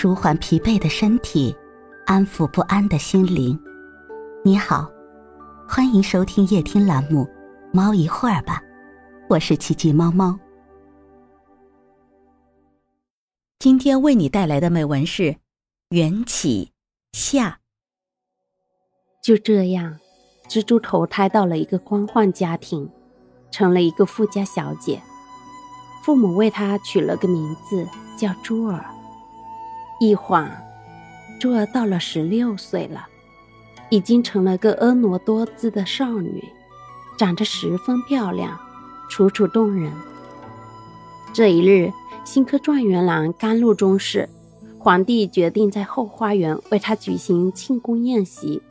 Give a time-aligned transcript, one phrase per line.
[0.00, 1.52] 舒缓疲惫的身体，
[2.06, 3.58] 安抚不安的心灵。
[4.44, 4.88] 你好，
[5.68, 7.24] 欢迎收听夜听栏目
[7.72, 8.62] 《猫一会儿吧》，
[9.28, 10.38] 我是奇迹猫猫。
[13.58, 15.22] 今天为你带来的美文是
[15.88, 16.70] 《缘起
[17.10, 17.48] 夏》。
[19.20, 19.98] 就这样，
[20.48, 22.88] 蜘蛛投胎到了一个官宦家庭，
[23.50, 25.02] 成了一个富家小姐。
[26.04, 27.84] 父母为她取了个名字
[28.16, 28.94] 叫珠儿。
[30.00, 30.48] 一晃，
[31.40, 33.08] 珠儿到了十六岁了，
[33.90, 36.44] 已经成了个婀娜多姿的少女，
[37.16, 38.56] 长得十分漂亮，
[39.10, 39.92] 楚楚动人。
[41.34, 41.92] 这一日，
[42.24, 44.28] 新科状元郎甘露中试，
[44.78, 48.62] 皇帝决定在后花园为他举行庆功宴席。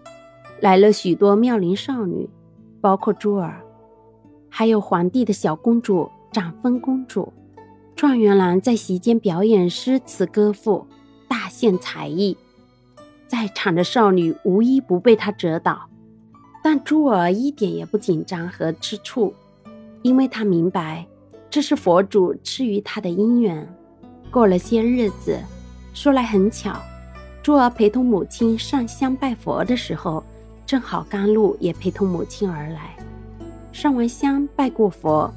[0.61, 2.29] 来了许多妙龄少女，
[2.79, 3.61] 包括珠儿，
[4.49, 7.33] 还有皇帝的小公主长风公主。
[7.97, 10.85] 状元郎在席间表演诗词歌赋，
[11.27, 12.37] 大献才艺，
[13.27, 15.87] 在场的少女无一不被他折倒。
[16.63, 19.33] 但珠儿一点也不紧张和吃醋，
[20.01, 21.05] 因为她明白
[21.49, 23.67] 这是佛祖赐予她的姻缘。
[24.29, 25.39] 过了些日子，
[25.93, 26.77] 说来很巧，
[27.41, 30.23] 珠儿陪同母亲上香拜佛的时候。
[30.65, 32.93] 正好甘露也陪同母亲而来，
[33.71, 35.33] 上完香拜过佛，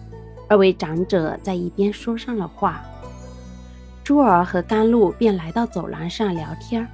[0.49, 2.83] 二位长者在一边说上了话。
[4.03, 6.87] 珠儿和甘露便来到走廊上聊天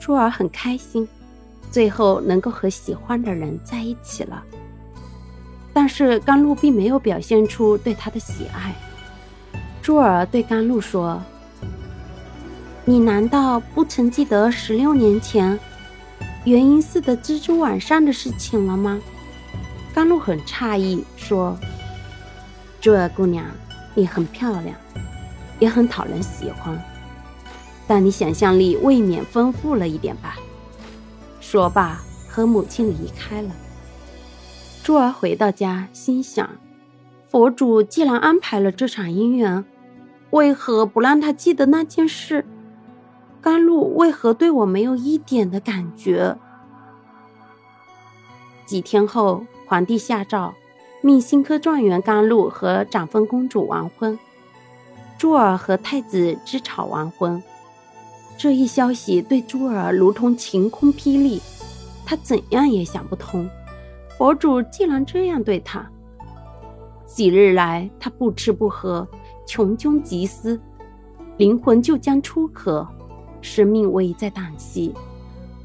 [0.00, 1.08] 珠儿很开心，
[1.70, 4.42] 最后能够和喜欢的人在一起了。
[5.72, 8.74] 但是甘露并没有表现出对他的喜爱。
[9.80, 11.22] 珠儿对甘露说
[12.84, 15.58] ：“你难道不曾记得十六年前？”
[16.44, 19.00] 元婴寺的蜘蛛网上的事情了吗？
[19.94, 21.56] 甘露很诧异，说
[22.80, 23.44] ：“珠儿姑娘，
[23.94, 24.74] 你很漂亮，
[25.58, 26.82] 也很讨人喜欢，
[27.86, 30.36] 但你想象力未免丰富了一点吧？”
[31.40, 33.50] 说罢，和母亲离开了。
[34.82, 36.48] 珠儿回到家，心想：
[37.28, 39.64] 佛祖既然安排了这场姻缘，
[40.30, 42.44] 为何不让他记得那件事？
[43.40, 46.36] 甘露为何对我没有一点的感觉？
[48.64, 50.54] 几天后，皇帝下诏，
[51.00, 54.18] 命新科状元甘露和长风公主完婚，
[55.22, 57.40] 珠儿和太子之草完婚。
[58.36, 61.40] 这一消息对珠儿如同晴空霹雳，
[62.04, 63.48] 她怎样也想不通，
[64.18, 65.88] 佛祖竟然这样对她。
[67.06, 69.06] 几日来，他不吃不喝，
[69.46, 70.60] 穷凶极思，
[71.36, 72.84] 灵魂就将出壳。
[73.40, 74.92] 生命危在旦夕，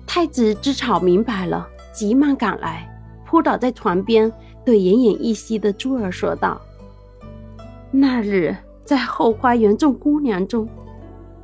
[0.05, 2.87] 太子知草明白了，急忙赶来，
[3.25, 4.31] 扑倒在床边，
[4.63, 6.61] 对奄奄一息的珠儿说道
[7.89, 8.55] ：“那日
[8.87, 10.65] 在后花园众姑娘中，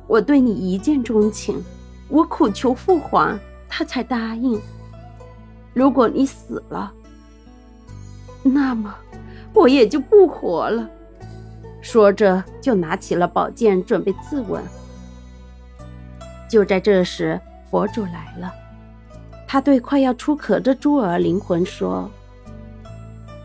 [0.06, 1.62] 我对你一见钟情，
[2.08, 3.38] 我苦求父皇，
[3.68, 4.58] 他才答应。
[5.74, 6.90] 如果你死了，
[8.42, 8.94] 那么
[9.52, 10.88] 我也就不活了。”
[11.82, 14.58] 说着，就拿起了宝剑，准备自刎。
[16.48, 17.38] 就在这时，
[17.70, 18.50] 佛祖来了。
[19.46, 22.10] 他对快要出壳的珠儿灵魂说：“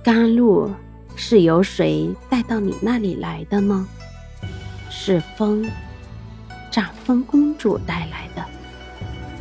[0.01, 0.71] 甘露
[1.21, 3.85] 是由谁带到你那里来的呢？
[4.89, 5.69] 是风，
[6.71, 8.45] 长风公主带来的。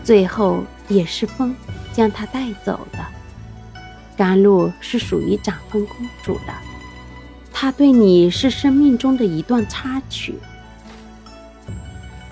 [0.02, 1.54] 最后也是风
[1.92, 2.98] 将她带走的。
[4.16, 6.52] 甘露是属于长风公主的，
[7.52, 10.34] 她对你是生命中的一段插曲。”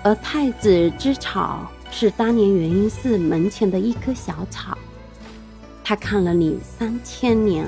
[0.03, 4.77] 而太子之草是当年元婴寺门前的一棵小草，
[5.85, 7.65] 他看了你三千年，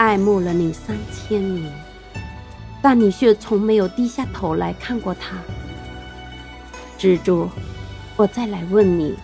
[0.00, 1.70] 爱慕了你三千年，
[2.80, 5.36] 但你却从没有低下头来看过他。
[6.98, 7.46] 蜘蛛，
[8.16, 9.14] 我再来问你，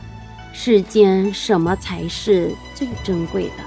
[0.53, 3.65] 世间什么才是最珍贵的？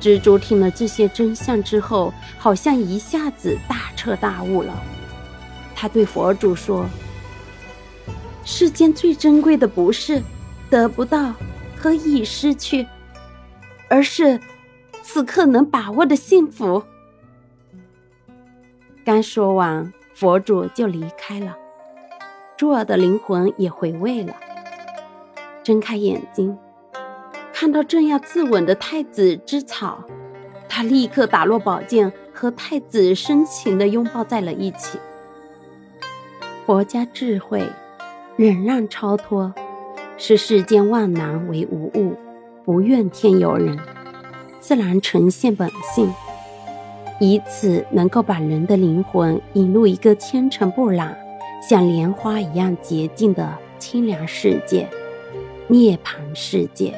[0.00, 4.72] 蜘蛛听了这些真相之后，好像一下子大彻大悟了。
[5.76, 6.88] 他对佛祖说。
[8.46, 10.22] 世间最珍贵的不是
[10.70, 11.34] 得不到
[11.76, 12.86] 和已失去，
[13.90, 14.40] 而是
[15.02, 16.82] 此刻能把握的幸福。
[19.04, 21.56] 刚说完，佛祖就离开了，
[22.56, 24.34] 珠儿的灵魂也回味了。
[25.62, 26.56] 睁开眼睛，
[27.52, 30.04] 看到正要自刎的太子之草，
[30.68, 34.98] 他立刻打落宝剑，和太子深情的拥抱在了一起。
[36.64, 37.68] 佛家智慧。
[38.34, 39.52] 忍让超脱，
[40.16, 42.16] 视世间万难为无物，
[42.64, 43.78] 不怨天尤人，
[44.62, 46.08] 自然呈现本性，
[47.18, 51.18] 以此能够把人的灵魂引入一个纤尘不染、
[51.60, 54.88] 像莲花一样洁净的清凉世界，
[55.66, 56.94] 涅槃世界。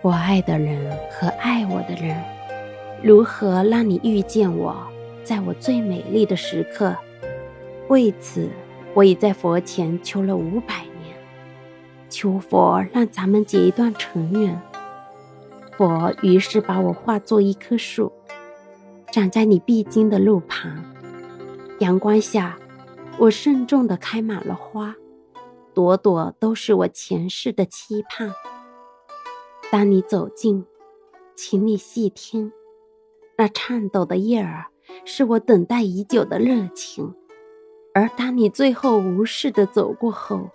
[0.00, 2.16] 我爱的人和爱我的人，
[3.02, 4.76] 如何让你遇见我，
[5.24, 6.96] 在我最美丽的时刻？
[7.88, 8.48] 为此，
[8.94, 11.16] 我已在佛前求了五百年，
[12.08, 14.56] 求佛让咱们结一段尘缘。
[15.76, 18.12] 佛于是把我化作一棵树，
[19.10, 20.82] 长在你必经的路旁，
[21.80, 22.58] 阳光下。
[23.18, 24.96] 我慎重地开满了花，
[25.74, 28.32] 朵朵都是我前世的期盼。
[29.70, 30.64] 当你走近，
[31.36, 32.50] 请你细听，
[33.36, 34.66] 那颤抖的叶儿
[35.04, 37.14] 是我等待已久的热情。
[37.94, 40.48] 而当你最后无视地走过后，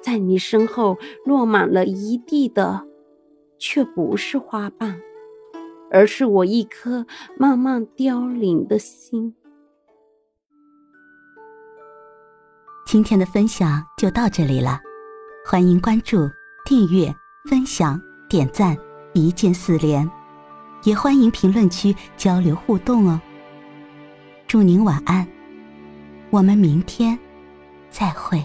[0.00, 0.96] 在你身后
[1.26, 2.86] 落满了一地的，
[3.60, 5.00] 却不是花瓣，
[5.92, 7.06] 而是我一颗
[7.38, 9.36] 慢慢凋零的心。
[12.86, 14.80] 今天的分享就到这里了，
[15.46, 16.28] 欢迎关注、
[16.64, 17.14] 订阅、
[17.48, 18.76] 分享、点赞，
[19.12, 20.10] 一键四连，
[20.82, 23.20] 也欢迎评论区交流互动哦。
[24.48, 25.24] 祝您晚安，
[26.30, 27.16] 我们明天
[27.90, 28.42] 再会。